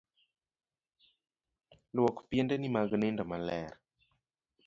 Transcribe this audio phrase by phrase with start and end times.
[1.95, 3.73] Luok piendeni mag nindo maler.